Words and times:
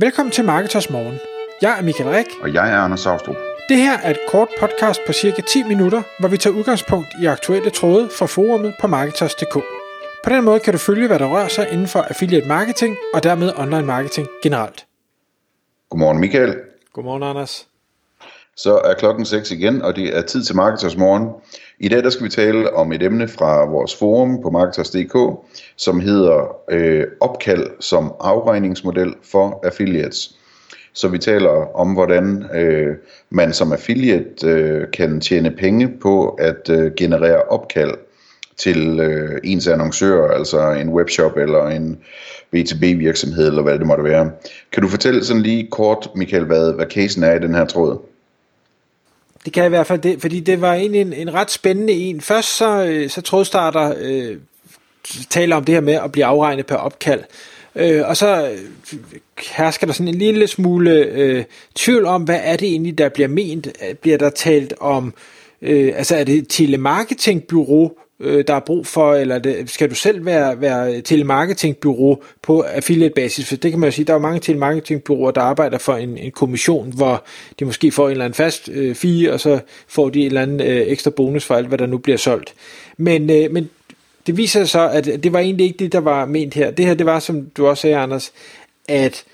Velkommen 0.00 0.32
til 0.32 0.44
Marketers 0.44 0.90
Morgen. 0.90 1.18
Jeg 1.62 1.78
er 1.78 1.82
Michael 1.82 2.10
Rik. 2.10 2.26
Og 2.42 2.54
jeg 2.54 2.72
er 2.72 2.76
Anders 2.76 3.00
Saustrup. 3.00 3.36
Det 3.68 3.76
her 3.76 3.98
er 3.98 4.10
et 4.10 4.18
kort 4.28 4.48
podcast 4.60 5.00
på 5.06 5.12
cirka 5.12 5.42
10 5.42 5.62
minutter, 5.62 6.02
hvor 6.20 6.28
vi 6.28 6.36
tager 6.36 6.56
udgangspunkt 6.56 7.08
i 7.22 7.26
aktuelle 7.26 7.70
tråde 7.70 8.10
fra 8.18 8.26
forumet 8.26 8.74
på 8.80 8.86
Marketers.dk. 8.86 9.54
På 10.24 10.30
den 10.30 10.44
måde 10.44 10.60
kan 10.60 10.72
du 10.72 10.78
følge, 10.78 11.06
hvad 11.06 11.18
der 11.18 11.26
rører 11.26 11.48
sig 11.48 11.68
inden 11.72 11.88
for 11.88 12.00
affiliate 12.00 12.48
marketing 12.48 12.96
og 13.14 13.22
dermed 13.22 13.52
online 13.56 13.86
marketing 13.86 14.28
generelt. 14.42 14.86
Godmorgen 15.90 16.20
Michael. 16.20 16.56
Godmorgen 16.92 17.22
Anders. 17.22 17.68
Så 18.56 18.80
er 18.84 18.94
klokken 18.94 19.24
6 19.24 19.50
igen, 19.50 19.82
og 19.82 19.96
det 19.96 20.16
er 20.16 20.22
tid 20.22 20.44
til 20.44 20.56
Marketers 20.56 20.96
Morgen. 20.96 21.28
I 21.80 21.88
dag 21.88 22.02
der 22.02 22.10
skal 22.10 22.24
vi 22.24 22.30
tale 22.30 22.74
om 22.74 22.92
et 22.92 23.02
emne 23.02 23.28
fra 23.28 23.64
vores 23.64 23.94
forum 23.94 24.42
på 24.42 24.50
Marketers.dk, 24.50 25.16
som 25.76 26.00
hedder 26.00 26.56
øh, 26.70 27.04
opkald 27.20 27.66
som 27.80 28.12
afregningsmodel 28.20 29.14
for 29.22 29.60
affiliates. 29.64 30.36
Så 30.92 31.08
vi 31.08 31.18
taler 31.18 31.76
om, 31.76 31.92
hvordan 31.92 32.44
øh, 32.54 32.96
man 33.30 33.52
som 33.52 33.72
affiliate 33.72 34.46
øh, 34.46 34.90
kan 34.92 35.20
tjene 35.20 35.50
penge 35.50 35.88
på 36.00 36.28
at 36.28 36.70
øh, 36.70 36.92
generere 36.96 37.42
opkald 37.42 37.94
til 38.56 39.00
øh, 39.00 39.40
ens 39.44 39.68
annoncør, 39.68 40.28
altså 40.28 40.70
en 40.70 40.88
webshop 40.88 41.36
eller 41.36 41.66
en 41.66 41.98
B2B 42.56 42.86
virksomhed, 42.86 43.48
eller 43.48 43.62
hvad 43.62 43.78
det 43.78 43.86
måtte 43.86 44.04
være. 44.04 44.30
Kan 44.72 44.82
du 44.82 44.88
fortælle 44.88 45.24
sådan 45.24 45.42
lige 45.42 45.68
kort, 45.70 46.08
Michael, 46.14 46.44
hvad, 46.44 46.72
hvad 46.72 46.86
casen 46.86 47.22
er 47.22 47.34
i 47.34 47.38
den 47.38 47.54
her 47.54 47.64
tråd? 47.64 47.98
Det 49.48 49.54
kan 49.54 49.64
i 49.64 49.68
hvert 49.68 49.86
fald 49.86 50.00
det, 50.00 50.20
fordi 50.20 50.40
det 50.40 50.60
var 50.60 50.74
egentlig 50.74 51.00
en, 51.00 51.12
en 51.12 51.34
ret 51.34 51.50
spændende 51.50 51.92
en. 51.92 52.20
Først 52.20 52.56
så, 52.56 52.84
øh, 52.84 53.10
så 53.10 53.20
trådstarter 53.20 53.94
øh, 53.98 54.36
taler 55.30 55.56
om 55.56 55.64
det 55.64 55.74
her 55.74 55.80
med 55.80 55.94
at 55.94 56.12
blive 56.12 56.24
afregnet 56.24 56.66
per 56.66 56.76
opkald. 56.76 57.20
Øh, 57.74 58.08
og 58.08 58.16
så 58.16 58.50
øh, 58.50 58.98
hersker 59.56 59.86
der 59.86 59.92
sådan 59.92 60.08
en 60.08 60.14
lille 60.14 60.46
smule 60.46 60.90
øh, 60.90 61.44
tvivl 61.74 62.06
om, 62.06 62.22
hvad 62.22 62.40
er 62.42 62.56
det 62.56 62.68
egentlig, 62.68 62.98
der 62.98 63.08
bliver 63.08 63.28
ment? 63.28 63.66
Øh, 63.66 63.94
bliver 63.94 64.18
der 64.18 64.30
talt 64.30 64.74
om, 64.80 65.14
øh, 65.62 65.92
altså 65.96 66.16
er 66.16 66.24
det 66.24 66.34
et 66.34 66.46
telemarketingbyrå, 66.48 67.98
øh, 68.20 68.44
der 68.46 68.54
er 68.54 68.60
brug 68.60 68.86
for, 68.86 69.14
eller 69.14 69.38
det, 69.38 69.70
skal 69.70 69.90
du 69.90 69.94
selv 69.94 70.26
være, 70.26 70.60
være 70.60 71.00
telemarketingbureau 71.00 72.22
på 72.42 72.60
affiliate-basis? 72.60 73.48
For 73.48 73.56
det 73.56 73.70
kan 73.70 73.80
man 73.80 73.86
jo 73.86 73.90
sige, 73.90 74.04
der 74.04 74.14
er 74.14 74.18
mange 74.18 74.40
telemarketingbyråer, 74.40 75.30
der 75.30 75.40
arbejder 75.40 75.78
for 75.78 75.96
en, 75.96 76.18
en 76.18 76.30
kommission, 76.30 76.92
hvor 76.96 77.24
de 77.58 77.64
måske 77.64 77.90
får 77.90 78.06
en 78.06 78.10
eller 78.10 78.24
anden 78.24 78.34
fast 78.34 78.68
øh, 78.72 78.94
fee, 78.94 79.32
og 79.32 79.40
så 79.40 79.60
får 79.88 80.08
de 80.08 80.20
en 80.20 80.26
eller 80.26 80.42
anden 80.42 80.60
øh, 80.60 80.82
ekstra 80.86 81.10
bonus 81.10 81.44
for 81.44 81.54
alt, 81.54 81.68
hvad 81.68 81.78
der 81.78 81.86
nu 81.86 81.98
bliver 81.98 82.18
solgt. 82.18 82.54
Men, 82.96 83.30
øh, 83.30 83.52
men 83.52 83.70
det 84.26 84.36
viser 84.36 84.60
sig 84.60 84.68
så, 84.68 84.88
at 84.88 85.22
det 85.22 85.32
var 85.32 85.38
egentlig 85.38 85.66
ikke 85.66 85.78
det, 85.78 85.92
der 85.92 86.00
var 86.00 86.24
ment 86.24 86.54
her. 86.54 86.70
Det 86.70 86.84
her, 86.84 86.94
det 86.94 87.06
var, 87.06 87.18
som 87.18 87.46
du 87.56 87.66
også 87.66 87.80
sagde, 87.80 87.96
Anders, 87.96 88.32
at 88.88 89.24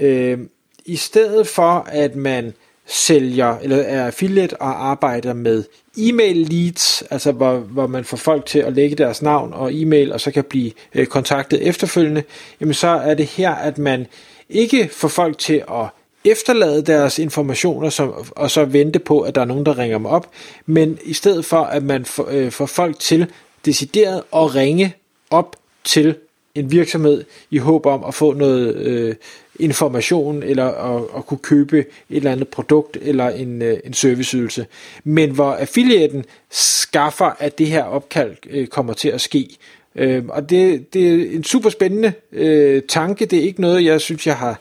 øh, 0.00 0.38
i 0.84 0.96
stedet 0.96 1.46
for, 1.46 1.86
at 1.90 2.16
man 2.16 2.52
sælger, 2.88 3.58
eller 3.58 3.76
er 3.76 4.06
affiliate 4.06 4.62
og 4.62 4.88
arbejder 4.90 5.32
med 5.32 5.64
e-mail 5.98 6.36
leads, 6.36 7.02
altså 7.10 7.32
hvor, 7.32 7.56
hvor 7.56 7.86
man 7.86 8.04
får 8.04 8.16
folk 8.16 8.46
til 8.46 8.58
at 8.58 8.72
lægge 8.72 8.96
deres 8.96 9.22
navn 9.22 9.52
og 9.52 9.74
e-mail, 9.74 10.12
og 10.12 10.20
så 10.20 10.30
kan 10.30 10.44
blive 10.44 10.72
øh, 10.94 11.06
kontaktet 11.06 11.68
efterfølgende, 11.68 12.22
jamen 12.60 12.74
så 12.74 12.88
er 12.88 13.14
det 13.14 13.26
her, 13.26 13.50
at 13.50 13.78
man 13.78 14.06
ikke 14.48 14.88
får 14.92 15.08
folk 15.08 15.38
til 15.38 15.62
at 15.70 15.86
efterlade 16.24 16.82
deres 16.82 17.18
informationer 17.18 17.90
som, 17.90 18.12
og 18.30 18.50
så 18.50 18.64
vente 18.64 18.98
på, 18.98 19.20
at 19.20 19.34
der 19.34 19.40
er 19.40 19.44
nogen, 19.44 19.66
der 19.66 19.78
ringer 19.78 19.98
dem 19.98 20.06
op, 20.06 20.30
men 20.66 20.98
i 21.04 21.12
stedet 21.12 21.44
for, 21.44 21.60
at 21.60 21.82
man 21.82 22.04
får, 22.04 22.28
øh, 22.30 22.50
får 22.50 22.66
folk 22.66 22.98
til 22.98 23.26
decideret 23.64 24.22
at 24.34 24.54
ringe 24.54 24.94
op 25.30 25.56
til 25.84 26.14
en 26.54 26.70
virksomhed 26.70 27.24
i 27.50 27.58
håb 27.58 27.86
om 27.86 28.04
at 28.04 28.14
få 28.14 28.32
noget 28.32 28.76
øh, 28.76 29.14
information 29.58 30.42
eller 30.42 30.66
at, 30.66 31.02
at 31.16 31.26
kunne 31.26 31.38
købe 31.38 31.78
et 31.78 31.86
eller 32.10 32.32
andet 32.32 32.48
produkt 32.48 32.98
eller 33.02 33.28
en, 33.28 33.62
øh, 33.62 33.78
en 33.84 33.92
serviceydelse. 33.92 34.66
Men 35.04 35.30
hvor 35.30 35.52
affiliaten 35.52 36.24
skaffer, 36.50 37.30
at 37.38 37.58
det 37.58 37.66
her 37.66 37.82
opkald 37.82 38.36
øh, 38.50 38.66
kommer 38.66 38.92
til 38.92 39.08
at 39.08 39.20
ske. 39.20 39.48
Øh, 39.96 40.24
og 40.28 40.50
det, 40.50 40.94
det 40.94 41.08
er 41.08 41.36
en 41.36 41.44
super 41.44 41.70
spændende 41.70 42.12
øh, 42.32 42.82
tanke. 42.88 43.26
Det 43.26 43.38
er 43.38 43.42
ikke 43.42 43.60
noget, 43.60 43.84
jeg 43.84 44.00
synes, 44.00 44.26
jeg 44.26 44.36
har 44.36 44.60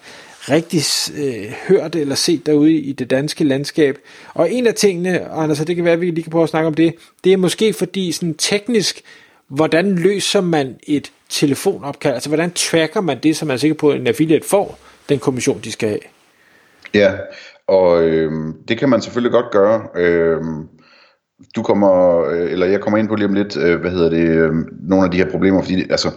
rigtig 0.50 0.82
øh, 1.18 1.54
hørt 1.68 1.96
eller 1.96 2.16
set 2.16 2.46
derude 2.46 2.74
i 2.74 2.92
det 2.92 3.10
danske 3.10 3.44
landskab. 3.44 3.98
Og 4.34 4.52
en 4.52 4.68
af 4.68 4.74
tingene, 4.74 5.32
Anders, 5.32 5.60
det 5.60 5.76
kan 5.76 5.86
være, 5.86 5.94
at 5.94 6.02
vi 6.02 6.12
lige 6.12 6.24
kan 6.24 6.32
prøve 6.32 6.44
at 6.44 6.50
snakke 6.50 6.68
om 6.68 6.74
det, 6.74 6.96
det 7.24 7.34
er 7.34 7.38
måske 7.38 7.74
fordi 7.74 8.12
sådan 8.12 8.34
teknisk, 8.34 9.02
hvordan 9.48 9.96
løser 9.96 10.42
man 10.42 10.76
et 10.88 11.12
telefonopkald? 11.30 12.14
Altså 12.14 12.30
hvordan 12.30 12.52
tracker 12.52 13.02
man 13.02 13.18
det, 13.24 13.38
så 13.38 13.46
man 13.46 13.54
er 13.54 13.58
sikker 13.58 13.76
på, 13.76 13.90
at 13.90 14.00
en 14.00 14.08
affiliate 14.08 14.48
får 14.48 14.80
den 15.10 15.20
kommission, 15.20 15.60
de 15.64 15.72
skal 15.72 15.90
have? 15.90 16.00
Ja, 16.94 17.14
og 17.68 18.04
øh, 18.04 18.32
det 18.68 18.78
kan 18.78 18.90
man 18.90 19.02
selvfølgelig 19.02 19.32
godt 19.32 19.52
gøre. 19.52 19.88
Øh, 19.96 20.42
du 21.56 21.64
kommer, 21.64 22.24
øh, 22.24 22.52
eller 22.52 22.66
jeg 22.66 22.82
kommer 22.82 22.98
ind 22.98 23.08
på 23.08 23.16
lige 23.16 23.28
om 23.28 23.34
lidt, 23.34 23.58
øh, 23.58 23.80
hvad 23.80 23.92
hedder 23.92 24.10
det, 24.10 24.28
øh, 24.28 24.54
nogle 24.90 25.06
af 25.06 25.12
de 25.12 25.18
her 25.18 25.32
problemer, 25.32 25.62
fordi 25.62 25.82
altså, 25.92 26.12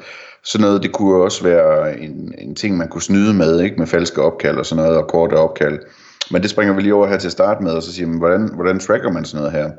sådan 0.44 0.66
noget, 0.66 0.82
det 0.82 0.92
kunne 0.92 1.22
også 1.22 1.44
være 1.44 2.00
en, 2.00 2.34
en 2.38 2.54
ting, 2.54 2.76
man 2.76 2.88
kunne 2.88 3.02
snyde 3.02 3.34
med, 3.34 3.60
ikke 3.60 3.76
med 3.76 3.86
falske 3.86 4.22
opkald 4.22 4.56
og 4.56 4.66
sådan 4.66 4.84
noget, 4.84 4.98
og 4.98 5.08
korte 5.08 5.34
opkald. 5.34 5.78
Men 6.30 6.42
det 6.42 6.50
springer 6.50 6.74
vi 6.74 6.82
lige 6.82 6.94
over 6.94 7.06
her 7.06 7.18
til 7.18 7.28
at 7.28 7.32
starte 7.32 7.62
med, 7.62 7.72
og 7.72 7.82
så 7.82 7.92
siger 7.92 8.06
man, 8.06 8.18
hvordan, 8.18 8.50
hvordan 8.54 8.78
tracker 8.78 9.12
man 9.12 9.24
sådan 9.24 9.44
noget 9.44 9.52
her? 9.52 9.70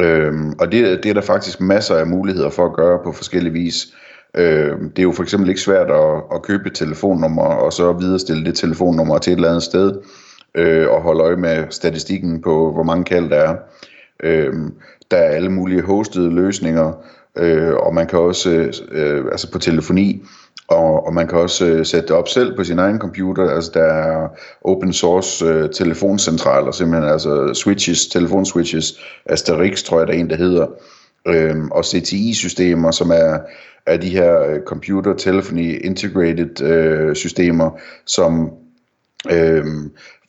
Øhm, 0.00 0.52
og 0.58 0.72
det, 0.72 1.02
det 1.02 1.10
er 1.10 1.14
der 1.14 1.20
faktisk 1.20 1.60
masser 1.60 1.96
af 1.96 2.06
muligheder 2.06 2.50
for 2.50 2.66
at 2.66 2.76
gøre 2.76 2.98
på 3.04 3.12
forskellige 3.12 3.52
vis. 3.52 3.86
Øh, 4.34 4.72
det 4.80 4.98
er 4.98 5.02
jo 5.02 5.12
for 5.12 5.22
eksempel 5.22 5.48
ikke 5.48 5.60
svært 5.60 5.90
at, 5.90 6.22
at 6.34 6.42
købe 6.42 6.66
et 6.66 6.74
telefonnummer, 6.74 7.42
og 7.42 7.72
så 7.72 7.92
viderestille 7.92 8.44
det 8.44 8.54
telefonnummer 8.54 9.18
til 9.18 9.32
et 9.32 9.36
eller 9.36 9.48
andet 9.48 9.62
sted, 9.62 10.00
øh, 10.54 10.88
og 10.90 11.02
holde 11.02 11.24
øje 11.24 11.36
med 11.36 11.64
statistikken 11.70 12.42
på, 12.42 12.72
hvor 12.72 12.82
mange 12.82 13.04
kald 13.04 13.30
der 13.30 13.36
er. 13.36 13.56
Øh, 14.22 14.52
der 15.10 15.16
er 15.16 15.30
alle 15.30 15.50
mulige 15.50 15.82
hostede 15.82 16.34
løsninger, 16.34 16.92
øh, 17.38 17.74
og 17.74 17.94
man 17.94 18.06
kan 18.06 18.18
også, 18.18 18.50
øh, 18.92 19.24
altså 19.32 19.52
på 19.52 19.58
telefoni, 19.58 20.22
og, 20.68 21.06
og 21.06 21.14
man 21.14 21.28
kan 21.28 21.38
også 21.38 21.66
øh, 21.66 21.86
sætte 21.86 22.08
det 22.08 22.16
op 22.16 22.28
selv 22.28 22.56
på 22.56 22.64
sin 22.64 22.78
egen 22.78 22.98
computer. 22.98 23.50
Altså 23.50 23.70
der 23.74 23.84
er 23.84 24.28
open 24.64 24.92
source 24.92 25.44
øh, 25.44 25.70
telefoncentraler, 25.70 26.70
simpelthen 26.70 27.10
altså 27.10 27.54
switches, 27.54 28.06
telefonswitches, 28.06 29.00
Asterix 29.26 29.82
tror 29.82 29.98
jeg 29.98 30.06
der 30.06 30.12
er 30.12 30.18
en, 30.18 30.30
der 30.30 30.36
hedder, 30.36 30.66
øh, 31.26 31.64
og 31.70 31.84
CTI-systemer, 31.84 32.90
som 32.90 33.10
er, 33.10 33.38
er 33.86 33.96
de 33.96 34.10
her 34.10 34.42
øh, 34.42 34.60
computer 34.66 35.14
telephony 35.14 35.84
integrated 35.84 36.62
øh, 36.62 37.14
systemer, 37.14 37.70
som 38.06 38.50
øh, 39.30 39.64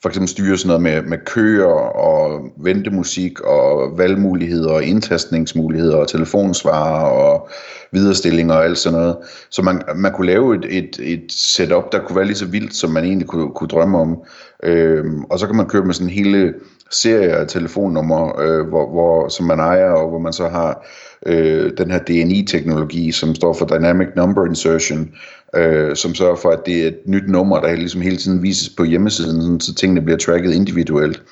for 0.02 0.08
eksempel 0.08 0.28
styrer 0.28 0.56
sådan 0.56 0.68
noget 0.68 0.82
med, 0.82 1.02
med 1.02 1.18
køer 1.26 1.72
og 1.96 2.40
ventemusik 2.56 3.40
og 3.40 3.98
valgmuligheder 3.98 4.70
og 4.72 4.84
indtastningsmuligheder 4.84 5.96
og 5.96 6.08
telefonsvarer 6.08 7.06
og 7.06 7.48
viderestillinger 7.92 8.54
og 8.54 8.64
alt 8.64 8.78
sådan 8.78 8.98
noget. 8.98 9.16
Så 9.50 9.62
man, 9.62 9.82
man 9.96 10.12
kunne 10.12 10.26
lave 10.26 10.56
et, 10.56 10.66
et, 10.70 10.98
et 11.00 11.32
setup, 11.32 11.92
der 11.92 11.98
kunne 11.98 12.16
være 12.16 12.24
lige 12.24 12.36
så 12.36 12.46
vildt, 12.46 12.74
som 12.74 12.90
man 12.90 13.04
egentlig 13.04 13.28
kunne, 13.28 13.50
kunne 13.54 13.68
drømme 13.68 13.98
om. 13.98 14.22
Øh, 14.62 15.04
og 15.30 15.38
så 15.38 15.46
kan 15.46 15.56
man 15.56 15.66
købe 15.66 15.86
med 15.86 15.94
sådan 15.94 16.10
hele 16.10 16.54
serie 16.90 17.28
af 17.32 17.46
telefonnummer, 17.46 18.40
øh, 18.40 18.68
hvor, 18.68 18.90
hvor, 18.90 19.28
som 19.28 19.46
man 19.46 19.58
ejer, 19.58 19.90
og 19.90 20.08
hvor 20.08 20.18
man 20.18 20.32
så 20.32 20.48
har 20.48 20.86
øh, 21.26 21.72
den 21.78 21.90
her 21.90 21.98
DNI-teknologi, 21.98 23.12
som 23.12 23.34
står 23.34 23.52
for 23.52 23.66
Dynamic 23.66 24.08
Number 24.16 24.46
Insertion, 24.46 25.10
øh, 25.56 25.96
som 25.96 26.14
sørger 26.14 26.36
for, 26.36 26.50
at 26.50 26.66
det 26.66 26.82
er 26.82 26.88
et 26.88 26.98
nyt 27.06 27.28
nummer, 27.28 27.60
der 27.60 27.76
ligesom 27.76 28.00
hele 28.00 28.16
tiden 28.16 28.42
vises 28.42 28.68
på 28.68 28.84
hjemmesiden, 28.84 29.42
sådan, 29.42 29.60
så 29.60 29.74
tingene 29.74 30.02
bliver 30.02 30.18
tracket 30.18 30.54
individuelt. 30.54 31.22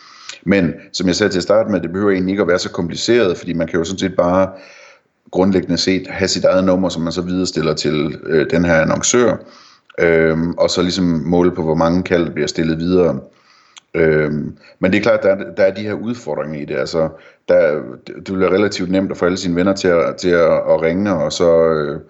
Men 0.45 0.73
som 0.93 1.07
jeg 1.07 1.17
sagde 1.17 1.33
til 1.33 1.39
at 1.39 1.43
starte 1.43 1.71
med, 1.71 1.81
det 1.81 1.93
behøver 1.93 2.13
egentlig 2.13 2.33
ikke 2.33 2.43
at 2.43 2.49
være 2.49 2.59
så 2.59 2.71
kompliceret, 2.71 3.39
fordi 3.39 3.53
man 3.53 3.67
kan 3.67 3.79
jo 3.79 3.85
sådan 3.85 3.99
set 3.99 4.17
bare 4.17 4.49
grundlæggende 5.31 5.79
set 5.79 6.07
have 6.07 6.29
sit 6.29 6.45
eget 6.45 6.65
nummer, 6.65 6.89
som 6.89 7.03
man 7.03 7.13
så 7.13 7.23
viderestiller 7.23 7.75
til 7.75 8.19
øh, 8.27 8.51
den 8.51 8.65
her 8.65 8.75
annoncør, 8.75 9.37
øh, 10.01 10.39
og 10.59 10.71
så 10.71 10.83
ligesom 10.83 11.05
måle 11.05 11.51
på, 11.51 11.63
hvor 11.63 11.75
mange 11.75 12.03
kald 12.03 12.31
bliver 12.31 12.47
stillet 12.47 12.79
videre. 12.79 13.21
Øhm, 13.97 14.57
men 14.79 14.93
det 14.93 14.99
er 14.99 15.03
klart, 15.03 15.23
der 15.23 15.37
der 15.57 15.63
er 15.63 15.75
de 15.75 15.83
her 15.83 15.93
udfordringer 15.93 16.61
i 16.61 16.65
det. 16.65 16.77
Altså, 16.77 17.09
der, 17.49 17.83
det 18.07 18.31
vil 18.31 18.41
være 18.41 18.53
relativt 18.53 18.91
nemt 18.91 19.11
at 19.11 19.17
få 19.17 19.25
alle 19.25 19.39
sine 19.39 19.57
venner 19.57 19.75
til 19.75 19.89
at, 19.89 20.17
til 20.17 20.31
at, 20.31 20.53
at 20.53 20.83
ringe, 20.83 21.15
og 21.15 21.33
så 21.33 21.69
øh, 21.69 22.01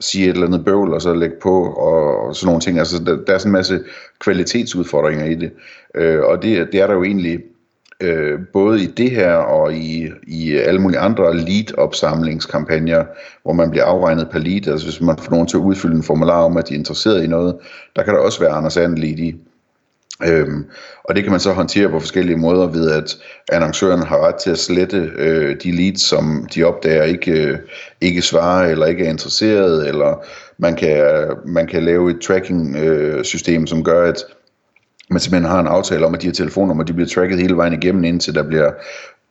sige 0.00 0.24
et 0.24 0.30
eller 0.30 0.46
andet 0.46 0.64
bøvl, 0.64 0.94
og 0.94 1.02
så 1.02 1.14
lægge 1.14 1.36
på, 1.42 1.64
og, 1.64 2.26
og 2.26 2.36
sådan 2.36 2.46
nogle 2.46 2.60
ting. 2.60 2.78
Altså, 2.78 3.04
der, 3.04 3.16
der 3.26 3.34
er 3.34 3.38
sådan 3.38 3.50
en 3.50 3.52
masse 3.52 3.80
kvalitetsudfordringer 4.20 5.24
i 5.24 5.34
det. 5.34 5.50
Øh, 5.94 6.22
og 6.22 6.42
det, 6.42 6.68
det 6.72 6.80
er 6.80 6.86
der 6.86 6.94
jo 6.94 7.04
egentlig 7.04 7.40
øh, 8.00 8.38
både 8.52 8.82
i 8.82 8.86
det 8.86 9.10
her 9.10 9.34
og 9.34 9.74
i, 9.74 10.08
i 10.26 10.54
alle 10.56 10.80
mulige 10.80 10.98
andre 10.98 11.36
lead-opsamlingskampagner, 11.36 13.04
hvor 13.42 13.52
man 13.52 13.70
bliver 13.70 13.84
afregnet 13.84 14.28
per 14.30 14.38
lead. 14.38 14.68
Altså 14.68 14.86
hvis 14.86 15.00
man 15.00 15.18
får 15.18 15.30
nogen 15.30 15.46
til 15.46 15.56
at 15.56 15.60
udfylde 15.60 15.96
en 15.96 16.02
formular 16.02 16.40
om, 16.44 16.56
at 16.56 16.68
de 16.68 16.74
er 16.74 16.78
interesseret 16.78 17.24
i 17.24 17.26
noget, 17.26 17.56
der 17.96 18.02
kan 18.02 18.14
der 18.14 18.20
også 18.20 18.40
være 18.40 18.50
Anders 18.50 18.76
And 18.76 18.98
lead 18.98 19.18
i. 19.18 19.36
Øhm, 20.22 20.64
og 21.04 21.14
det 21.14 21.22
kan 21.22 21.30
man 21.30 21.40
så 21.40 21.52
håndtere 21.52 21.88
på 21.88 22.00
forskellige 22.00 22.36
måder 22.36 22.66
ved, 22.66 22.90
at 22.90 23.16
annoncøren 23.52 24.02
har 24.02 24.26
ret 24.26 24.34
til 24.34 24.50
at 24.50 24.58
slette 24.58 25.12
øh, 25.16 25.56
de 25.62 25.72
leads, 25.72 26.00
som 26.00 26.48
de 26.54 26.64
opdager 26.64 27.02
ikke, 27.02 27.32
øh, 27.32 27.58
ikke 28.00 28.22
svarer 28.22 28.70
eller 28.70 28.86
ikke 28.86 29.04
er 29.04 29.10
interesseret, 29.10 29.88
eller 29.88 30.24
man 30.58 30.76
kan, 30.76 31.26
man 31.46 31.66
kan 31.66 31.82
lave 31.82 32.10
et 32.10 32.20
tracking 32.20 32.76
øh, 32.76 33.24
system, 33.24 33.66
som 33.66 33.84
gør, 33.84 34.08
at 34.08 34.24
man 35.10 35.20
simpelthen 35.20 35.50
har 35.50 35.60
en 35.60 35.66
aftale 35.66 36.06
om, 36.06 36.14
at 36.14 36.22
de 36.22 36.26
her 36.26 36.32
telefonnumre 36.32 36.84
de 36.84 36.92
bliver 36.92 37.08
tracket 37.08 37.38
hele 37.38 37.56
vejen 37.56 37.72
igennem, 37.72 38.04
indtil 38.04 38.34
der 38.34 38.42
bliver 38.42 38.70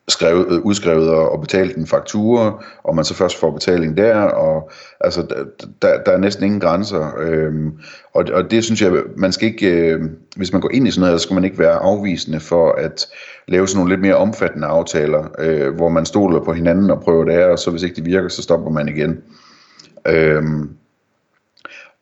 skrevet, 0.08 0.48
øh, 0.50 0.60
udskrevet 0.60 1.10
og, 1.10 1.42
betalt 1.42 1.78
en 1.78 1.88
faktura, 1.88 2.64
og 2.84 2.96
man 2.96 3.06
så 3.06 3.14
først 3.14 3.40
får 3.40 3.52
betaling 3.52 3.98
der, 3.98 4.16
og 4.22 4.72
altså, 5.00 5.46
der, 5.82 6.04
der 6.04 6.12
er 6.12 6.18
næsten 6.18 6.46
ingen 6.46 6.60
grænser, 6.60 7.20
øhm, 7.20 7.72
og, 8.14 8.26
og 8.34 8.52
det 8.52 8.64
synes 8.64 8.82
jeg, 8.82 8.92
man 9.18 9.32
skal 9.32 9.48
ikke, 9.48 9.68
øh, 9.68 10.02
hvis 10.36 10.52
man 10.52 10.62
går 10.62 10.70
ind 10.74 10.88
i 10.88 10.92
sådan 10.92 11.06
noget, 11.06 11.22
så 11.22 11.24
skal 11.24 11.34
man 11.34 11.44
ikke 11.44 11.60
være 11.60 11.74
afvisende 11.74 12.40
for 12.40 12.72
at 12.72 13.08
lave 13.48 13.68
sådan 13.68 13.78
nogle 13.78 13.92
lidt 13.92 14.02
mere 14.02 14.16
omfattende 14.16 14.68
aftaler, 14.68 15.24
øh, 15.40 15.76
hvor 15.76 15.90
man 15.90 16.06
stoler 16.06 16.44
på 16.44 16.54
hinanden 16.54 16.92
og 16.92 17.02
prøver 17.02 17.26
det 17.26 17.34
her, 17.34 17.48
og 17.48 17.60
så 17.60 17.72
hvis 17.72 17.84
ikke 17.84 17.96
det 17.96 18.06
virker, 18.06 18.30
så 18.30 18.42
stopper 18.42 18.72
man 18.72 18.88
igen. 18.88 19.22
Øhm, 20.08 20.70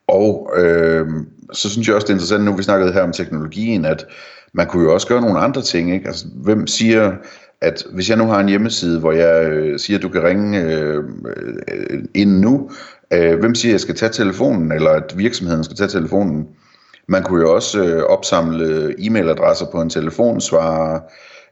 og 0.08 0.54
øh, 0.58 1.08
så 1.54 1.70
synes 1.70 1.88
jeg 1.88 1.96
også, 1.96 2.06
det 2.06 2.10
er 2.10 2.16
interessant, 2.16 2.44
nu 2.44 2.56
vi 2.56 2.64
snakkede 2.64 2.94
her 2.94 3.02
om 3.02 3.12
teknologien, 3.12 3.86
at 3.86 4.06
man 4.54 4.68
kunne 4.68 4.84
jo 4.84 4.94
også 4.94 5.08
gøre 5.08 5.22
nogle 5.22 5.40
andre 5.40 5.62
ting. 5.62 5.94
Ikke? 5.94 6.08
Altså, 6.08 6.26
hvem 6.36 6.68
siger, 6.68 7.12
at 7.62 7.84
hvis 7.94 8.10
jeg 8.10 8.18
nu 8.18 8.26
har 8.26 8.40
en 8.40 8.50
hjemmeside, 8.50 9.00
hvor 9.00 9.12
jeg 9.12 9.52
øh, 9.52 9.80
siger, 9.80 9.98
at 9.98 10.04
du 10.04 10.10
kan 10.10 10.24
ringe 10.24 10.62
øh, 10.62 11.04
ind 12.14 12.40
nu, 12.40 12.72
øh, 13.14 13.40
hvem 13.40 13.56
siger, 13.56 13.72
at 13.72 13.74
jeg 13.74 13.80
skal 13.80 13.96
tage 13.96 14.12
telefonen, 14.12 14.72
eller 14.72 14.90
at 14.90 15.18
virksomheden 15.18 15.64
skal 15.64 15.78
tage 15.78 15.88
telefonen? 15.88 16.48
Man 17.08 17.24
kunne 17.24 17.42
jo 17.42 17.56
også 17.56 17.84
øh, 17.84 18.04
opsamle 18.04 18.96
e-mailadresser 19.00 19.72
på 19.72 19.82
en 19.82 19.90
telefonsvarer, 19.90 21.00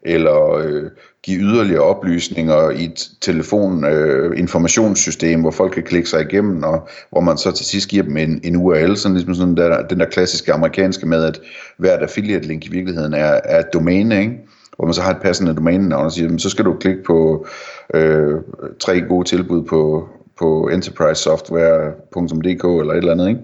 eller 0.06 0.54
øh, 0.54 0.92
give 1.24 1.40
yderligere 1.40 1.84
oplysninger 1.84 2.70
i 2.70 2.86
et 2.86 3.10
telefon 3.22 3.86
øh, 3.86 4.40
informationssystem, 4.40 5.42
hvor 5.42 5.52
folk 5.52 5.74
kan 5.74 5.84
klikke 5.84 6.10
sig 6.10 6.22
igennem, 6.22 6.64
og 6.64 6.88
hvor 7.10 7.22
man 7.22 7.38
så 7.38 7.52
til 7.52 7.66
sidst 7.66 7.90
giver 7.90 8.04
dem 8.04 8.18
en, 8.18 8.42
en 8.44 8.56
URL, 8.56 8.96
sådan 8.96 9.16
ligesom 9.16 9.36
sådan 9.36 9.58
der, 9.58 9.88
den 9.88 10.00
der 10.00 10.06
klassiske 10.06 10.54
amerikanske 10.54 11.06
med, 11.06 11.24
at 11.24 11.42
hvert 11.78 12.02
affiliate 12.02 12.48
link 12.48 12.66
i 12.66 12.72
virkeligheden 12.72 13.14
er, 13.14 13.40
er 13.44 13.60
et 13.60 13.74
domæne, 13.74 14.20
ikke? 14.20 14.38
Hvor 14.80 14.86
man 14.86 14.94
så 14.94 15.02
har 15.02 15.12
et 15.12 15.22
passende 15.22 15.56
domænenavn 15.56 16.06
og 16.06 16.12
siger, 16.12 16.38
så 16.38 16.50
skal 16.50 16.66
du 16.66 16.74
klikke 16.74 17.04
på 17.04 17.46
øh, 17.94 18.36
tre 18.80 19.02
gode 19.02 19.28
tilbud 19.28 19.64
på, 19.64 20.10
på 20.40 20.68
enterprisesoftware.dk 20.68 22.64
eller 22.64 22.94
et 22.94 22.98
eller 22.98 23.12
andet, 23.12 23.28
ikke? 23.30 23.42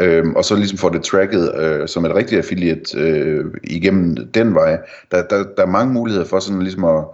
Øhm, 0.00 0.36
og 0.36 0.44
så 0.44 0.54
ligesom 0.56 0.78
får 0.78 0.88
det 0.88 1.02
tracket 1.02 1.54
øh, 1.60 1.88
som 1.88 2.04
et 2.04 2.14
rigtigt 2.14 2.38
affiliate 2.38 2.98
øh, 2.98 3.44
igennem 3.64 4.16
den 4.34 4.54
vej. 4.54 4.78
Der, 5.10 5.22
der, 5.22 5.44
der 5.56 5.62
er 5.62 5.66
mange 5.66 5.92
muligheder 5.92 6.26
for 6.26 6.38
sådan 6.38 6.62
ligesom 6.62 6.84
at, 6.84 7.04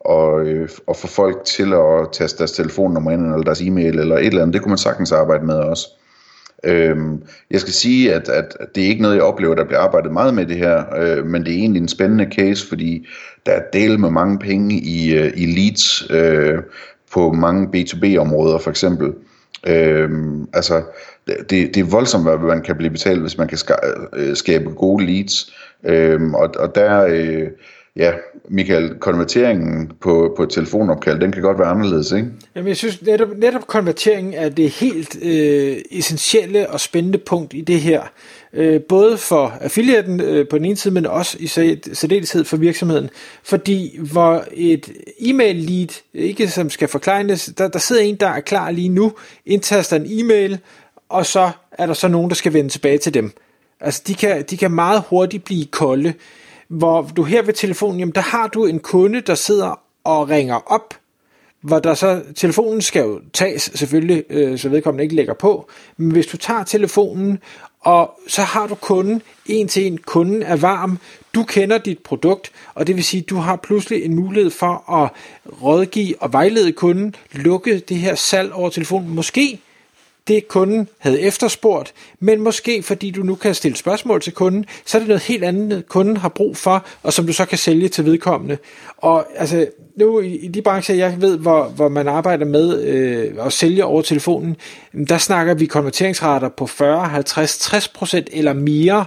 og, 0.00 0.46
øh, 0.46 0.68
og 0.86 0.96
få 0.96 1.06
folk 1.06 1.44
til 1.44 1.72
at 1.74 2.08
taste 2.12 2.38
deres 2.38 2.52
telefonnummer 2.52 3.10
ind, 3.10 3.22
eller 3.22 3.44
deres 3.44 3.60
e-mail, 3.60 3.98
eller 3.98 4.16
et 4.16 4.26
eller 4.26 4.42
andet. 4.42 4.54
Det 4.54 4.62
kunne 4.62 4.70
man 4.70 4.78
sagtens 4.78 5.12
arbejde 5.12 5.46
med 5.46 5.54
også. 5.54 5.88
Øhm, 6.64 7.22
jeg 7.50 7.60
skal 7.60 7.72
sige, 7.72 8.14
at, 8.14 8.28
at, 8.28 8.56
det 8.74 8.84
er 8.84 8.88
ikke 8.88 9.02
noget, 9.02 9.16
jeg 9.16 9.24
oplever, 9.24 9.54
der 9.54 9.64
bliver 9.64 9.80
arbejdet 9.80 10.12
meget 10.12 10.34
med 10.34 10.46
det 10.46 10.56
her, 10.56 10.84
øh, 10.96 11.26
men 11.26 11.44
det 11.44 11.52
er 11.52 11.58
egentlig 11.58 11.80
en 11.80 11.88
spændende 11.88 12.28
case, 12.36 12.68
fordi 12.68 13.06
der 13.46 13.52
er 13.52 13.62
del 13.72 14.00
med 14.00 14.10
mange 14.10 14.38
penge 14.38 14.74
i, 14.74 15.14
øh, 15.14 15.32
i 15.36 15.46
leads 15.46 16.10
øh, 16.10 16.58
på 17.12 17.32
mange 17.32 17.68
B2B-områder 17.76 18.58
for 18.58 18.70
eksempel. 18.70 19.12
Øhm, 19.66 20.48
altså, 20.52 20.82
det, 21.26 21.50
det 21.50 21.76
er 21.76 21.90
voldsomt, 21.90 22.24
hvad 22.24 22.38
man 22.38 22.62
kan 22.62 22.76
blive 22.76 22.90
betalt, 22.90 23.20
hvis 23.20 23.38
man 23.38 23.48
kan 23.48 23.58
øh, 24.12 24.36
skabe 24.36 24.70
gode 24.70 25.06
leads. 25.06 25.52
Øhm, 25.84 26.34
og, 26.34 26.54
og 26.58 26.74
der, 26.74 27.06
øh, 27.10 27.48
ja, 27.96 28.12
Michael, 28.48 28.94
konverteringen 29.00 29.92
på, 30.00 30.34
på 30.36 30.42
et 30.42 30.50
telefonopkald, 30.50 31.20
den 31.20 31.32
kan 31.32 31.42
godt 31.42 31.58
være 31.58 31.68
anderledes, 31.68 32.12
ikke? 32.12 32.28
Jamen, 32.54 32.68
jeg 32.68 32.76
synes 32.76 33.02
netop, 33.02 33.28
netop 33.36 33.66
konverteringen 33.66 34.34
er 34.34 34.48
det 34.48 34.70
helt 34.70 35.18
øh, 35.22 35.76
essentielle 35.90 36.70
og 36.70 36.80
spændende 36.80 37.18
punkt 37.18 37.54
i 37.54 37.60
det 37.60 37.80
her. 37.80 38.02
Øh, 38.52 38.80
både 38.80 39.16
for 39.16 39.54
affiliaten 39.60 40.20
øh, 40.20 40.48
på 40.48 40.58
den 40.58 40.64
ene 40.64 40.76
side, 40.76 40.94
men 40.94 41.06
også 41.06 41.36
i 41.40 41.46
særdeleshed 41.46 42.44
for 42.44 42.56
virksomheden. 42.56 43.10
Fordi 43.42 43.98
hvor 44.12 44.44
et 44.52 44.92
e-mail 45.18 45.56
lead, 45.56 46.02
ikke 46.14 46.48
som 46.48 46.70
skal 46.70 46.88
forklejnes, 46.88 47.50
der, 47.58 47.68
der 47.68 47.78
sidder 47.78 48.02
en, 48.02 48.14
der 48.14 48.28
er 48.28 48.40
klar 48.40 48.70
lige 48.70 48.88
nu, 48.88 49.12
indtaster 49.46 49.96
en 49.96 50.06
e-mail, 50.06 50.58
og 51.08 51.26
så 51.26 51.50
er 51.72 51.86
der 51.86 51.94
så 51.94 52.08
nogen, 52.08 52.28
der 52.28 52.34
skal 52.34 52.52
vende 52.52 52.70
tilbage 52.70 52.98
til 52.98 53.14
dem. 53.14 53.32
Altså, 53.80 54.02
de 54.06 54.14
kan, 54.14 54.44
de 54.50 54.56
kan 54.56 54.70
meget 54.70 55.02
hurtigt 55.08 55.44
blive 55.44 55.66
kolde 55.66 56.14
hvor 56.70 57.02
du 57.16 57.22
her 57.22 57.42
ved 57.42 57.54
telefonen, 57.54 57.98
jamen 57.98 58.14
der 58.14 58.20
har 58.20 58.46
du 58.46 58.66
en 58.66 58.78
kunde, 58.78 59.20
der 59.20 59.34
sidder 59.34 59.80
og 60.04 60.28
ringer 60.28 60.72
op, 60.72 60.94
hvor 61.60 61.78
der 61.78 61.94
så, 61.94 62.22
telefonen 62.36 62.82
skal 62.82 63.02
jo 63.02 63.20
tages 63.32 63.70
selvfølgelig, 63.74 64.24
øh, 64.30 64.58
så 64.58 64.68
vedkommende 64.68 65.04
ikke 65.04 65.16
lægger 65.16 65.34
på, 65.34 65.68
men 65.96 66.10
hvis 66.10 66.26
du 66.26 66.36
tager 66.36 66.64
telefonen, 66.64 67.38
og 67.80 68.20
så 68.28 68.42
har 68.42 68.66
du 68.66 68.74
kunden, 68.74 69.22
en 69.46 69.68
til 69.68 69.86
en, 69.86 69.98
kunden 69.98 70.42
er 70.42 70.56
varm, 70.56 70.98
du 71.34 71.42
kender 71.42 71.78
dit 71.78 71.98
produkt, 71.98 72.52
og 72.74 72.86
det 72.86 72.96
vil 72.96 73.04
sige, 73.04 73.22
du 73.22 73.36
har 73.36 73.56
pludselig 73.56 74.04
en 74.04 74.14
mulighed 74.14 74.50
for 74.50 74.92
at 74.92 75.10
rådgive 75.62 76.22
og 76.22 76.32
vejlede 76.32 76.72
kunden, 76.72 77.14
lukke 77.32 77.78
det 77.78 77.96
her 77.96 78.14
salg 78.14 78.52
over 78.52 78.70
telefonen, 78.70 79.14
måske 79.14 79.60
det 80.28 80.48
kunden 80.48 80.88
havde 80.98 81.20
efterspurgt, 81.20 81.94
men 82.20 82.40
måske 82.40 82.82
fordi 82.82 83.10
du 83.10 83.22
nu 83.22 83.34
kan 83.34 83.54
stille 83.54 83.76
spørgsmål 83.76 84.20
til 84.20 84.32
kunden, 84.32 84.64
så 84.84 84.98
er 84.98 85.00
det 85.00 85.08
noget 85.08 85.22
helt 85.22 85.44
andet, 85.44 85.88
kunden 85.88 86.16
har 86.16 86.28
brug 86.28 86.56
for, 86.56 86.86
og 87.02 87.12
som 87.12 87.26
du 87.26 87.32
så 87.32 87.44
kan 87.44 87.58
sælge 87.58 87.88
til 87.88 88.04
vedkommende. 88.04 88.58
Og 88.96 89.26
altså, 89.36 89.66
nu 89.96 90.20
i, 90.20 90.48
de 90.48 90.62
brancher, 90.62 90.94
jeg 90.94 91.20
ved, 91.20 91.38
hvor, 91.38 91.64
hvor 91.64 91.88
man 91.88 92.08
arbejder 92.08 92.44
med 92.44 92.82
øh, 92.82 93.46
at 93.46 93.52
sælge 93.52 93.84
over 93.84 94.02
telefonen, 94.02 94.56
der 95.08 95.18
snakker 95.18 95.54
vi 95.54 95.66
konverteringsrater 95.66 96.48
på 96.48 96.66
40, 96.66 97.08
50, 97.08 97.58
60 97.58 97.88
procent 97.88 98.28
eller 98.32 98.52
mere, 98.52 99.04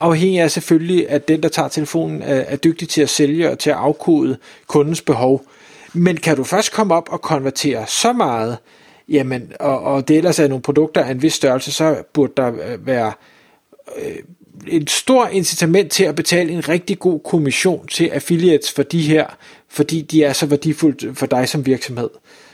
afhængig 0.00 0.40
af 0.40 0.50
selvfølgelig, 0.50 1.10
at 1.10 1.28
den, 1.28 1.42
der 1.42 1.48
tager 1.48 1.68
telefonen, 1.68 2.22
er, 2.22 2.34
er 2.34 2.56
dygtig 2.56 2.88
til 2.88 3.02
at 3.02 3.10
sælge 3.10 3.50
og 3.50 3.58
til 3.58 3.70
at 3.70 3.76
afkode 3.76 4.36
kundens 4.66 5.02
behov. 5.02 5.44
Men 5.92 6.16
kan 6.16 6.36
du 6.36 6.44
først 6.44 6.72
komme 6.72 6.94
op 6.94 7.08
og 7.08 7.20
konvertere 7.20 7.86
så 7.86 8.12
meget, 8.12 8.58
jamen, 9.10 9.52
og, 9.60 9.80
og 9.80 10.08
det 10.08 10.16
ellers 10.16 10.38
er 10.38 10.48
nogle 10.48 10.62
produkter 10.62 11.04
af 11.04 11.10
en 11.10 11.22
vis 11.22 11.32
størrelse, 11.32 11.72
så 11.72 12.02
burde 12.12 12.32
der 12.36 12.48
øh, 12.48 12.86
være 12.86 13.12
øh, 13.98 14.16
et 14.68 14.90
stort 14.90 15.28
incitament 15.32 15.90
til 15.90 16.04
at 16.04 16.16
betale 16.16 16.52
en 16.52 16.68
rigtig 16.68 16.98
god 16.98 17.20
kommission 17.20 17.86
til 17.86 18.06
affiliates 18.06 18.72
for 18.72 18.82
de 18.82 19.02
her, 19.02 19.26
fordi 19.68 20.02
de 20.02 20.24
er 20.24 20.32
så 20.32 20.46
værdifuldt 20.46 21.18
for 21.18 21.26
dig 21.26 21.48
som 21.48 21.66
virksomhed. 21.66 22.10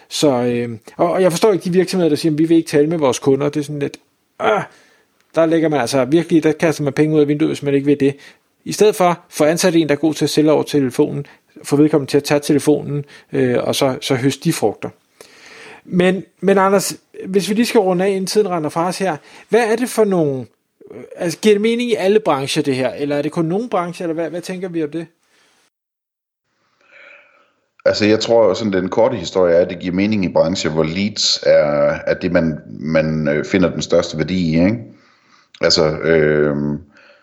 Så, 0.09 0.31
øh, 0.31 0.69
og 0.97 1.23
jeg 1.23 1.33
forstår 1.33 1.53
ikke 1.53 1.65
de 1.65 1.73
virksomheder, 1.73 2.09
der 2.09 2.17
siger, 2.17 2.33
at 2.33 2.39
vi 2.39 2.45
vil 2.45 2.57
ikke 2.57 2.69
tale 2.69 2.87
med 2.87 2.99
vores 2.99 3.19
kunder. 3.19 3.49
Det 3.49 3.61
er 3.61 3.65
sådan 3.65 3.79
lidt, 3.79 3.97
øh, 4.43 4.63
der 5.35 5.47
lægger 5.47 5.69
man 5.69 5.81
altså 5.81 6.05
virkelig, 6.05 6.43
der 6.43 6.53
kaster 6.53 6.85
man 6.85 6.93
penge 6.93 7.17
ud 7.17 7.21
af 7.21 7.29
vinduet, 7.29 7.49
hvis 7.49 7.63
man 7.63 7.75
ikke 7.75 7.87
vil 7.87 8.01
det. 8.01 8.17
I 8.65 8.73
stedet 8.73 8.97
for, 8.97 9.21
få 9.29 9.45
ansat 9.45 9.77
en, 9.77 9.89
der 9.89 9.95
er 9.95 9.99
god 9.99 10.15
til 10.15 10.25
at 10.25 10.31
sælge 10.31 10.53
over 10.53 10.63
telefonen, 10.63 11.27
få 11.65 11.77
vedkommende 11.77 12.11
til 12.11 12.17
at 12.17 12.25
tage 12.25 12.41
telefonen, 12.41 13.05
øh, 13.33 13.57
og 13.59 13.75
så, 13.75 13.99
så 14.01 14.15
høste 14.15 14.45
de 14.45 14.53
frugter. 14.53 14.89
Men, 15.89 16.25
men 16.41 16.59
Anders, 16.59 16.97
hvis 17.27 17.49
vi 17.49 17.55
lige 17.55 17.67
skal 17.67 17.81
runde 17.81 18.05
af, 18.05 18.09
inden 18.09 18.27
tiden 18.27 18.49
render 18.49 18.71
fra 18.71 18.89
os 18.89 18.99
her, 18.99 19.17
hvad 19.49 19.73
er 19.73 19.77
det 19.77 19.89
for 19.89 20.05
nogle, 20.05 20.47
øh, 20.91 21.03
altså 21.17 21.39
giver 21.39 21.55
det 21.55 21.63
mening 21.63 21.91
i 21.91 21.95
alle 21.95 22.21
brancher 22.21 22.63
det 22.63 22.75
her, 22.75 22.91
eller 22.91 23.17
er 23.17 23.23
det 23.23 23.33
kun 23.33 23.45
nogle 23.45 23.69
brancher, 23.69 24.05
eller 24.07 24.15
hvad, 24.15 24.31
hvad 24.31 24.41
tænker 24.41 24.69
vi 24.69 24.85
om 24.85 24.91
det? 24.91 25.07
Altså 27.85 28.05
jeg 28.05 28.21
tror, 28.21 28.55
sådan 28.55 28.73
den 28.73 28.89
korte 28.89 29.17
historie 29.17 29.55
er, 29.55 29.61
at 29.61 29.71
det 29.71 29.79
giver 29.79 29.95
mening 29.95 30.25
i 30.25 30.33
brancher, 30.33 30.71
hvor 30.71 30.83
leads 30.83 31.43
er, 31.43 31.99
er 32.07 32.15
det, 32.15 32.33
man, 32.33 32.59
man 32.67 33.29
øh, 33.29 33.45
finder 33.45 33.71
den 33.71 33.83
største 33.83 34.19
værdi 34.19 34.39
i. 34.39 34.65
Ikke? 34.65 34.79
Altså, 35.61 35.91
øh, 35.91 36.57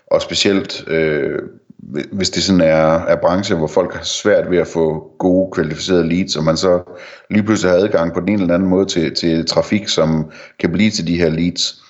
og 0.07 0.21
specielt 0.21 0.87
øh, 0.87 1.39
hvis 2.11 2.29
det 2.29 2.43
sådan 2.43 2.61
er, 2.61 2.99
er 3.05 3.15
brancher, 3.15 3.55
hvor 3.55 3.67
folk 3.67 3.93
har 3.93 4.03
svært 4.03 4.51
ved 4.51 4.57
at 4.57 4.67
få 4.67 5.11
gode, 5.19 5.51
kvalificerede 5.51 6.09
leads, 6.09 6.35
og 6.35 6.43
man 6.43 6.57
så 6.57 6.81
lige 7.29 7.43
pludselig 7.43 7.71
har 7.71 7.79
adgang 7.79 8.13
på 8.13 8.19
den 8.19 8.29
ene 8.29 8.41
eller 8.41 8.53
anden 8.53 8.69
måde 8.69 8.85
til, 8.85 9.15
til 9.15 9.45
trafik, 9.45 9.87
som 9.87 10.31
kan 10.59 10.71
blive 10.71 10.91
til 10.91 11.07
de 11.07 11.17
her 11.17 11.29
leads. 11.29 11.83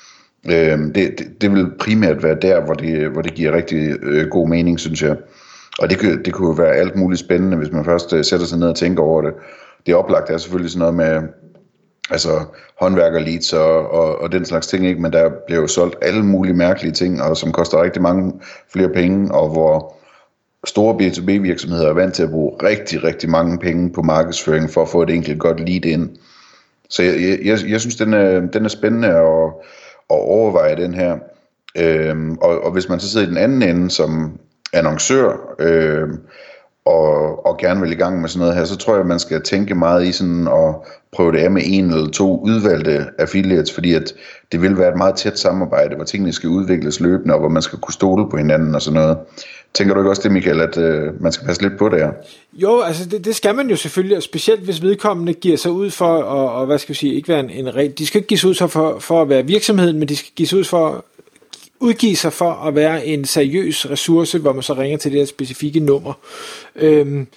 Øh, 0.46 0.80
det, 0.96 0.96
det, 0.96 1.42
det 1.42 1.52
vil 1.52 1.72
primært 1.80 2.24
være 2.24 2.38
der, 2.42 2.66
hvor 2.66 2.74
det, 2.74 3.10
hvor 3.10 3.22
det 3.22 3.34
giver 3.34 3.56
rigtig 3.56 3.96
øh, 4.04 4.28
god 4.28 4.50
mening, 4.50 4.80
synes 4.80 5.04
jeg. 5.04 5.18
Og 5.80 5.90
det, 5.90 6.26
det 6.26 6.34
kunne 6.34 6.58
være 6.58 6.76
alt 6.76 6.96
muligt 6.96 7.20
spændende, 7.20 7.58
hvis 7.58 7.72
man 7.72 7.86
først 7.86 8.14
øh, 8.14 8.26
sætter 8.26 8.46
sig 8.46 8.60
ned 8.60 8.68
og 8.68 8.76
tænker 8.76 9.04
over 9.04 9.22
det. 9.22 9.34
Det 9.86 9.96
oplagte 9.96 10.34
er 10.34 10.38
selvfølgelig 10.38 10.72
sådan 10.72 10.80
noget 10.80 10.96
med 10.96 11.30
altså 12.10 12.46
håndværkerleads 12.80 13.54
og, 13.54 13.92
og, 13.92 14.22
og 14.22 14.32
den 14.32 14.46
slags 14.46 14.68
ting, 14.68 14.88
ikke? 14.88 15.02
men 15.02 15.14
der 15.14 15.30
bliver 15.48 15.62
jo 15.62 15.68
solgt 15.68 15.96
alle 16.02 16.24
mulige 16.24 16.54
mærkelige 16.54 16.94
ting, 16.94 17.22
og 17.22 17.38
som 17.38 17.52
koster 17.52 17.84
rigtig 17.84 18.02
mange 18.02 18.34
flere 18.74 18.90
penge, 18.90 19.32
og 19.32 19.50
hvor 19.50 19.96
store 20.66 20.96
B2B 20.96 21.42
virksomheder 21.42 21.90
er 21.90 21.94
vant 21.94 22.14
til 22.14 22.24
at 22.24 22.30
bruge 22.30 22.56
rigtig, 22.64 23.04
rigtig 23.04 23.30
mange 23.30 23.58
penge 23.60 23.94
på 23.94 24.02
markedsføring 24.02 24.70
for 24.70 24.82
at 24.82 24.90
få 24.90 25.02
et 25.02 25.10
enkelt 25.10 25.40
godt 25.40 25.60
lead 25.60 25.86
ind. 25.86 26.10
Så 26.90 27.04
jeg, 27.04 27.40
jeg, 27.46 27.60
jeg 27.68 27.82
synes, 27.82 27.96
den 27.96 28.14
er, 28.14 28.40
den 28.40 28.66
er 28.66 28.70
spændende 28.70 29.08
at, 29.08 29.54
at 30.10 30.20
overveje 30.20 30.76
den 30.76 30.94
her. 30.94 31.18
Øhm, 31.78 32.38
og, 32.38 32.64
og 32.64 32.72
hvis 32.72 32.90
man 32.90 33.00
så 33.00 33.12
sidder 33.12 33.26
i 33.26 33.30
den 33.30 33.38
anden 33.38 33.62
ende 33.62 33.92
som 33.92 34.40
annoncør, 34.74 35.56
øhm, 35.60 36.20
og, 36.86 37.46
og 37.46 37.58
gerne 37.58 37.82
vil 37.82 37.92
i 37.92 37.96
gang 37.96 38.22
med 38.22 38.30
sådan 38.30 38.40
noget 38.40 38.56
her, 38.56 38.66
så 38.66 38.78
tror 38.78 38.94
jeg, 38.94 39.02
at 39.02 39.08
man 39.08 39.20
skal 39.20 39.42
tænke 39.42 39.76
meget 39.76 40.06
i 40.06 40.12
sådan 40.12 40.48
at 40.48 40.76
prøve 41.12 41.32
det 41.32 41.38
af 41.38 41.52
med 41.52 41.62
en 41.66 41.92
eller 41.92 42.10
to 42.10 42.40
udvalgte 42.40 43.06
affiliates, 43.20 43.74
fordi 43.74 43.94
at 43.94 44.14
det 44.52 44.62
vil 44.62 44.78
være 44.78 44.90
et 44.90 44.98
meget 44.98 45.16
tæt 45.16 45.40
samarbejde, 45.40 45.96
hvor 45.96 46.06
tingene 46.06 46.34
skal 46.34 46.50
udvikles 46.50 47.00
løbende, 47.00 47.34
og 47.34 47.40
hvor 47.40 47.50
man 47.50 47.62
skal 47.62 47.80
kunne 47.80 47.94
stole 47.94 48.30
på 48.30 48.38
hinanden 48.38 48.76
og 48.76 48.82
sådan 48.82 49.00
noget. 49.00 49.18
Tænker 49.74 49.94
du 49.94 50.00
ikke 50.00 50.10
også 50.10 50.22
det, 50.22 50.32
Michael, 50.32 50.62
at 50.62 50.78
øh, 50.78 51.22
man 51.22 51.32
skal 51.32 51.48
passe 51.48 51.62
lidt 51.62 51.78
på 51.78 51.90
det 51.90 52.00
her? 52.00 52.12
Jo, 52.54 52.82
altså 52.82 53.06
det, 53.10 53.26
det 53.26 53.36
skal 53.36 53.56
man 53.56 53.70
jo 53.70 53.76
selvfølgelig, 53.76 54.18
og 54.18 54.24
specielt 54.24 54.62
hvis 54.62 54.82
vedkommende 54.82 55.34
giver 55.34 55.58
sig 55.58 55.72
ud 55.72 55.90
for, 55.90 56.18
og, 56.18 56.54
og 56.54 56.66
hvad 56.66 56.78
skal 56.78 56.94
vi 56.94 56.98
sige, 56.98 57.14
ikke 57.14 57.28
være 57.28 57.40
en, 57.40 57.50
en 57.50 57.92
de 57.98 58.08
skal 58.08 58.18
ikke 58.18 58.28
give 58.28 58.38
sig 58.38 58.50
ud 58.50 58.56
for, 58.68 59.00
for 59.00 59.22
at 59.22 59.30
være 59.30 59.46
virksomheden, 59.46 60.00
men 60.00 60.08
de 60.08 60.16
skal 60.16 60.32
give 60.36 60.48
sig 60.48 60.58
ud 60.58 60.64
for 60.64 61.06
udgive 61.80 62.16
sig 62.16 62.34
for 62.34 62.52
at 62.52 62.76
være 62.76 63.06
en 63.06 63.26
seriøs 63.26 63.90
ressource, 63.90 64.40
hvor 64.40 64.54
man 64.54 64.64
så 64.64 64.74
ringer 64.74 64.98
til 64.98 65.12
det 65.12 65.20
her 65.20 65.26
specifikke 65.26 65.80
nummer. 65.80 66.14
Øhm, 66.76 67.28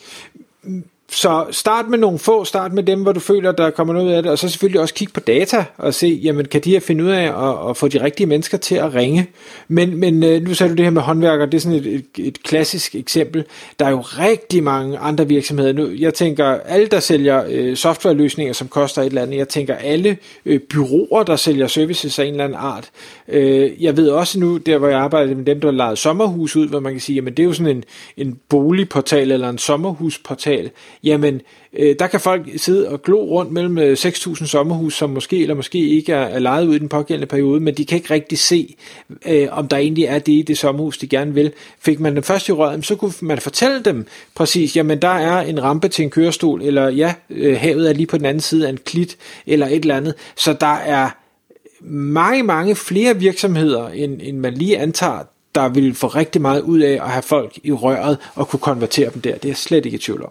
så 1.11 1.47
start 1.51 1.89
med 1.89 1.99
nogle 1.99 2.19
få, 2.19 2.45
start 2.45 2.73
med 2.73 2.83
dem, 2.83 3.03
hvor 3.03 3.13
du 3.13 3.21
føler, 3.21 3.53
der 3.53 3.71
kommer 3.71 3.95
noget 3.95 4.07
ud 4.07 4.13
af 4.13 4.23
det, 4.23 4.33
og 4.33 4.39
så 4.39 4.49
selvfølgelig 4.49 4.81
også 4.81 4.95
kigge 4.95 5.13
på 5.13 5.21
data 5.21 5.65
og 5.79 5.95
se, 5.95 6.21
jamen 6.23 6.45
kan 6.45 6.61
de 6.61 6.71
her 6.71 6.81
finde 6.81 7.05
ud 7.05 7.11
af 7.11 7.49
at, 7.49 7.71
at 7.71 7.77
få 7.77 7.89
de 7.89 8.05
rigtige 8.05 8.27
mennesker 8.27 8.59
til 8.59 8.75
at 8.75 8.95
ringe. 8.95 9.27
Men, 9.69 9.97
men 9.97 10.23
øh, 10.23 10.43
nu 10.43 10.55
sagde 10.55 10.71
du 10.71 10.77
det 10.77 10.85
her 10.85 10.91
med 10.91 11.03
håndværker, 11.03 11.47
det 11.47 11.55
er 11.55 11.61
sådan 11.61 11.79
et, 11.79 11.87
et, 11.87 12.05
et 12.19 12.43
klassisk 12.43 12.95
eksempel. 12.95 13.45
Der 13.79 13.87
er 13.87 13.91
jo 13.91 14.01
rigtig 14.01 14.63
mange 14.63 14.99
andre 14.99 15.29
virksomheder 15.29 15.73
nu. 15.73 15.89
Jeg 15.99 16.15
tænker, 16.15 16.47
alle 16.47 16.87
der 16.87 17.01
sælger 17.01 17.45
øh, 17.49 17.77
softwareløsninger, 17.77 18.53
som 18.53 18.69
koster 18.69 19.03
et 19.03 19.07
eller 19.07 19.23
andet, 19.23 19.37
jeg 19.37 19.49
tænker 19.49 19.75
alle 19.75 20.17
øh, 20.47 20.61
byråer, 20.61 21.23
der 21.23 21.37
sælger 21.37 21.67
services 21.67 22.19
af 22.19 22.25
en 22.25 22.31
eller 22.31 22.45
anden 22.45 22.59
art. 22.59 22.91
Øh, 23.29 23.83
jeg 23.83 23.97
ved 23.97 24.09
også 24.09 24.41
nu, 24.41 24.57
der 24.57 24.79
hvor 24.79 24.89
jeg 24.89 24.99
arbejder 24.99 25.35
med 25.35 25.45
dem, 25.45 25.61
der 25.61 25.69
har 25.69 25.73
lejet 25.73 25.99
sommerhus 25.99 26.57
ud, 26.57 26.69
hvor 26.69 26.81
man 26.81 26.93
kan 26.93 27.01
sige, 27.01 27.17
jamen 27.17 27.35
det 27.35 27.43
er 27.43 27.47
jo 27.47 27.53
sådan 27.53 27.77
en, 27.77 27.85
en 28.17 28.39
boligportal 28.49 29.33
eller 29.33 29.49
en 29.49 29.59
sommerhusportal 29.59 30.71
jamen 31.07 31.41
øh, 31.73 31.97
der 31.99 32.07
kan 32.07 32.21
folk 32.21 32.47
sidde 32.57 32.89
og 32.89 33.03
glo 33.03 33.19
rundt 33.19 33.53
mellem 33.53 33.79
øh, 33.79 33.93
6.000 33.93 34.47
sommerhus, 34.47 34.95
som 34.95 35.11
måske 35.11 35.43
eller 35.43 35.55
måske 35.55 35.79
ikke 35.79 36.13
er, 36.13 36.27
er 36.27 36.39
lejet 36.39 36.67
ud 36.67 36.75
i 36.75 36.79
den 36.79 36.89
pågældende 36.89 37.27
periode, 37.27 37.61
men 37.61 37.75
de 37.75 37.85
kan 37.85 37.97
ikke 37.97 38.15
rigtig 38.15 38.39
se, 38.39 38.77
øh, 39.27 39.49
om 39.51 39.69
der 39.69 39.77
egentlig 39.77 40.05
er 40.05 40.19
det 40.19 40.33
i 40.33 40.43
det 40.43 40.59
sommerhus, 40.59 40.99
de 40.99 41.07
gerne 41.07 41.35
vil. 41.35 41.53
Fik 41.79 42.01
man 42.01 42.15
den 42.15 42.23
første 42.23 42.51
i 42.51 42.53
røret, 42.53 42.87
så 42.87 42.97
kunne 42.97 43.13
man 43.21 43.39
fortælle 43.39 43.83
dem 43.83 44.07
præcis, 44.35 44.77
jamen 44.77 45.03
der 45.03 45.09
er 45.09 45.41
en 45.41 45.63
rampe 45.63 45.89
til 45.89 46.03
en 46.03 46.11
kørestol, 46.11 46.63
eller 46.63 46.89
ja, 46.89 47.15
øh, 47.31 47.57
havet 47.61 47.89
er 47.89 47.93
lige 47.93 48.07
på 48.07 48.19
den 48.19 48.27
anden 48.27 48.41
side 48.41 48.67
af 48.67 48.71
en 48.71 48.79
klit, 48.85 49.17
eller 49.47 49.67
et 49.67 49.75
eller 49.75 49.97
andet. 49.97 50.15
Så 50.37 50.53
der 50.53 50.75
er 50.75 51.11
mange, 51.91 52.43
mange 52.43 52.77
flere 52.77 53.19
virksomheder, 53.19 53.89
end, 53.89 54.21
end 54.23 54.39
man 54.39 54.55
lige 54.55 54.79
antager, 54.79 55.23
der 55.55 55.69
vil 55.69 55.95
få 55.95 56.07
rigtig 56.07 56.43
meget 56.43 56.61
ud 56.61 56.81
af 56.81 56.93
at 56.93 57.11
have 57.11 57.23
folk 57.23 57.59
i 57.63 57.73
røret 57.73 58.19
og 58.35 58.49
kunne 58.49 58.61
konvertere 58.61 59.11
dem 59.15 59.23
der. 59.23 59.35
Det 59.35 59.45
er 59.45 59.49
jeg 59.49 59.57
slet 59.57 59.87
ikke 59.87 59.97
i 59.97 59.99
tvivl 59.99 60.23
om. 60.23 60.31